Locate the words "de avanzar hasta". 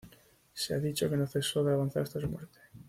1.63-2.19